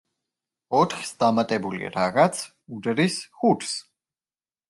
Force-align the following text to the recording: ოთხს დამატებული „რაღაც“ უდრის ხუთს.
ოთხს 0.77 1.11
დამატებული 1.23 1.91
„რაღაც“ 1.97 2.41
უდრის 2.77 3.21
ხუთს. 3.43 3.77